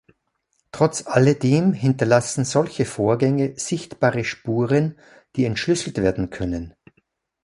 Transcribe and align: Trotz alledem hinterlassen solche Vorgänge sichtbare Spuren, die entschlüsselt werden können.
Trotz 0.71 1.05
alledem 1.05 1.73
hinterlassen 1.73 2.43
solche 2.43 2.85
Vorgänge 2.85 3.53
sichtbare 3.59 4.23
Spuren, 4.23 4.95
die 5.35 5.45
entschlüsselt 5.45 5.97
werden 6.01 6.31
können. 6.31 6.73